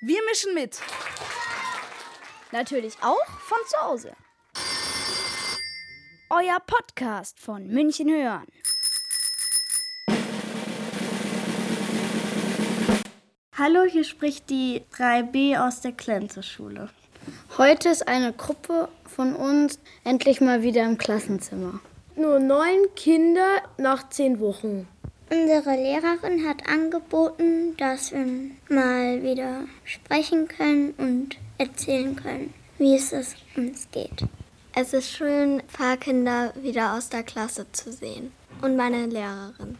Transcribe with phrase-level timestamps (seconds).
[0.00, 0.78] Wir mischen mit.
[2.52, 4.12] Natürlich auch von zu Hause.
[6.30, 8.46] Euer Podcast von München hören.
[13.56, 16.90] Hallo, hier spricht die 3b aus der Klenze-Schule.
[17.56, 21.80] Heute ist eine Gruppe von uns endlich mal wieder im Klassenzimmer.
[22.14, 24.86] Nur neun Kinder nach zehn Wochen.
[25.30, 28.26] Unsere Lehrerin hat angeboten, dass wir
[28.68, 34.24] mal wieder sprechen können und erzählen können, wie es uns geht.
[34.74, 39.76] Es ist schön, ein paar Kinder wieder aus der Klasse zu sehen und meine Lehrerin.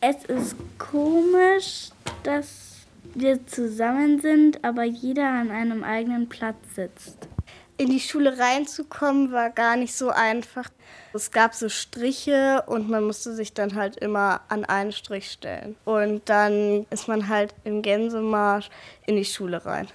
[0.00, 1.90] Es ist komisch,
[2.22, 7.28] dass wir zusammen sind, aber jeder an einem eigenen Platz sitzt.
[7.76, 10.70] In die Schule reinzukommen war gar nicht so einfach.
[11.12, 15.74] Es gab so Striche und man musste sich dann halt immer an einen Strich stellen.
[15.84, 18.70] Und dann ist man halt im Gänsemarsch
[19.06, 19.88] in die Schule rein.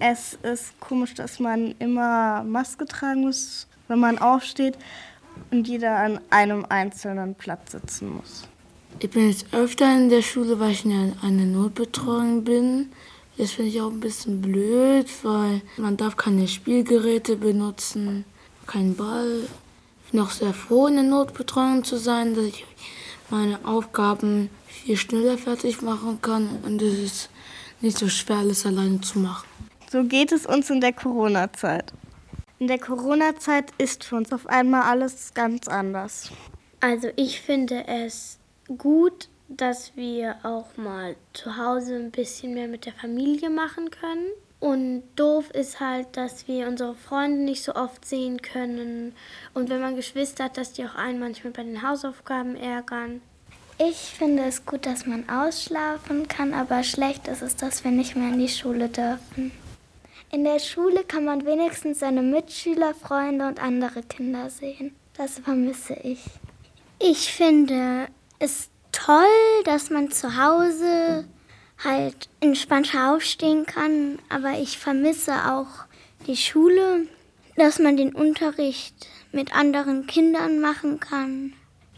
[0.00, 4.76] Es ist komisch, dass man immer Maske tragen muss, wenn man aufsteht
[5.50, 8.44] und jeder an einem einzelnen Platz sitzen muss.
[8.98, 12.90] Ich bin jetzt öfter in der Schule, weil ich in einer Notbetreuung bin.
[13.38, 18.24] Das finde ich auch ein bisschen blöd, weil man darf keine Spielgeräte benutzen,
[18.66, 19.42] keinen Ball.
[20.04, 22.64] Ich bin auch sehr froh, in der Notbetreuung zu sein, dass ich
[23.28, 27.30] meine Aufgaben viel schneller fertig machen kann und es ist
[27.80, 29.46] nicht so schwer, alles alleine zu machen.
[29.90, 31.92] So geht es uns in der Corona-Zeit.
[32.58, 36.30] In der Corona-Zeit ist für uns auf einmal alles ganz anders.
[36.80, 38.38] Also ich finde es
[38.78, 44.26] gut, dass wir auch mal zu Hause ein bisschen mehr mit der Familie machen können.
[44.58, 49.14] Und doof ist halt, dass wir unsere Freunde nicht so oft sehen können.
[49.54, 53.20] Und wenn man Geschwister hat, dass die auch einen manchmal bei den Hausaufgaben ärgern.
[53.78, 58.16] Ich finde es gut, dass man ausschlafen kann, aber schlecht ist es, dass wir nicht
[58.16, 59.52] mehr in die Schule dürfen.
[60.32, 64.96] In der Schule kann man wenigstens seine Mitschüler, Freunde und andere Kinder sehen.
[65.16, 66.24] Das vermisse ich.
[66.98, 68.08] Ich finde
[68.38, 68.70] es
[69.06, 71.24] toll, dass man zu Hause
[71.82, 75.86] halt entspannter aufstehen kann, aber ich vermisse auch
[76.26, 77.06] die Schule,
[77.56, 78.94] dass man den Unterricht
[79.30, 81.52] mit anderen Kindern machen kann,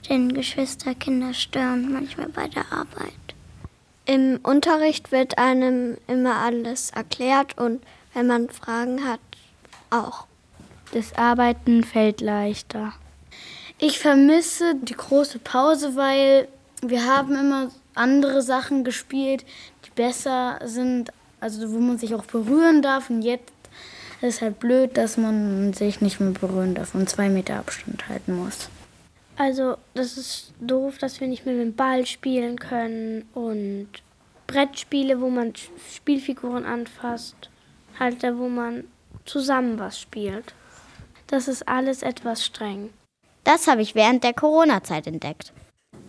[0.08, 3.14] denn Geschwisterkinder stören manchmal bei der Arbeit.
[4.04, 7.82] Im Unterricht wird einem immer alles erklärt und
[8.12, 9.20] wenn man Fragen hat,
[9.90, 10.26] auch.
[10.92, 12.92] Das Arbeiten fällt leichter.
[13.78, 16.48] Ich vermisse die große Pause, weil
[16.82, 19.44] wir haben immer andere Sachen gespielt,
[19.84, 23.10] die besser sind, also wo man sich auch berühren darf.
[23.10, 23.52] Und jetzt
[24.20, 28.08] ist es halt blöd, dass man sich nicht mehr berühren darf und zwei Meter Abstand
[28.08, 28.68] halten muss.
[29.36, 33.88] Also das ist doof, dass wir nicht mehr mit dem Ball spielen können und
[34.48, 35.52] Brettspiele, wo man
[35.94, 37.36] Spielfiguren anfasst,
[38.00, 38.84] halt da, wo man
[39.24, 40.54] zusammen was spielt.
[41.28, 42.90] Das ist alles etwas streng.
[43.44, 45.52] Das habe ich während der Corona-Zeit entdeckt.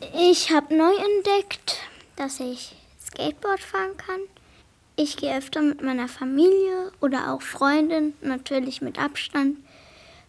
[0.02, 1.78] Ich habe neu entdeckt,
[2.16, 4.22] dass ich Skateboard fahren kann.
[4.96, 9.58] Ich gehe öfter mit meiner Familie oder auch Freundin, natürlich mit Abstand,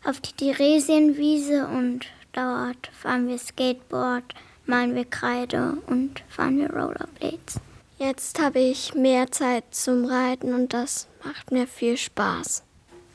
[0.05, 4.25] auf die Theresienwiese und dort fahren wir Skateboard,
[4.67, 7.61] malen wir Kreide und fahren wir Rollerblades.
[7.99, 12.65] Jetzt habe ich mehr Zeit zum Reiten und das macht mir viel Spaß.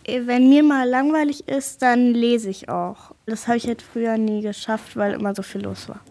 [0.05, 3.15] Wenn mir mal langweilig ist, dann lese ich auch.
[3.25, 6.01] Das habe ich jetzt früher nie geschafft, weil immer so viel los war.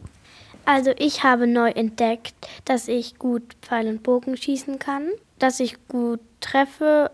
[0.64, 5.08] Also ich habe neu entdeckt, dass ich gut Pfeil und Bogen schießen kann,
[5.38, 7.10] dass ich gut treffe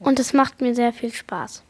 [0.00, 1.62] und es macht mir sehr viel Spaß.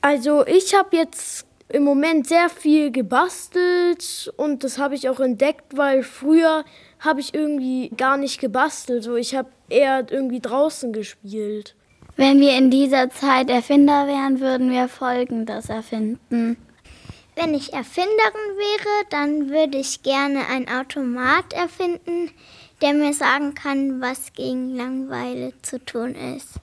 [0.00, 5.76] Also ich habe jetzt im Moment sehr viel gebastelt und das habe ich auch entdeckt,
[5.76, 6.64] weil früher
[7.00, 9.04] habe ich irgendwie gar nicht gebastelt.
[9.04, 11.74] So, ich habe eher irgendwie draußen gespielt.
[12.16, 16.56] Wenn wir in dieser Zeit Erfinder wären, würden wir Folgendes erfinden.
[17.40, 18.10] Wenn ich Erfinderin
[18.56, 22.32] wäre, dann würde ich gerne ein Automat erfinden,
[22.82, 26.54] der mir sagen kann, was gegen Langeweile zu tun ist.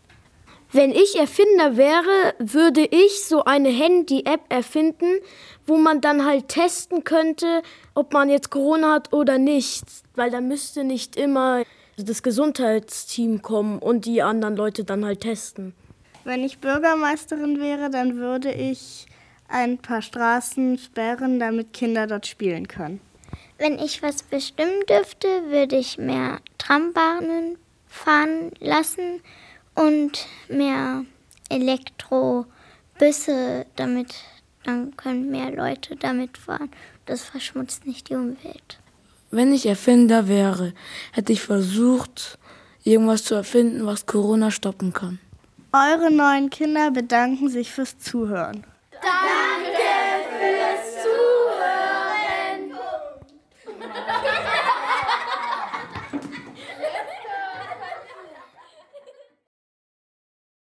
[0.73, 5.19] Wenn ich Erfinder wäre, würde ich so eine Handy-App erfinden,
[5.65, 7.61] wo man dann halt testen könnte,
[7.93, 9.85] ob man jetzt Corona hat oder nicht.
[10.15, 11.63] Weil da müsste nicht immer
[11.97, 15.73] das Gesundheitsteam kommen und die anderen Leute dann halt testen.
[16.25, 19.05] Wenn ich Bürgermeisterin wäre, dann würde ich
[19.47, 22.99] ein paar Straßen sperren, damit Kinder dort spielen können.
[23.57, 27.57] Wenn ich was bestimmen dürfte, würde ich mehr Trambahnen
[27.87, 29.21] fahren lassen
[29.75, 31.05] und mehr
[31.49, 34.15] Elektrobüsse, damit
[34.63, 36.69] dann können mehr Leute damit fahren.
[37.05, 38.79] Das verschmutzt nicht die Umwelt.
[39.31, 40.73] Wenn ich Erfinder wäre,
[41.11, 42.37] hätte ich versucht,
[42.83, 45.19] irgendwas zu erfinden, was Corona stoppen kann.
[45.71, 48.65] Eure neuen Kinder bedanken sich fürs Zuhören.
[48.91, 49.34] Danke.